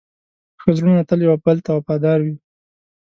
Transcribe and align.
ښه 0.61 0.71
زړونه 0.77 1.01
تل 1.09 1.19
یو 1.27 1.35
بل 1.45 1.57
ته 1.65 1.69
وفادار 1.73 2.19
وي. 2.25 2.35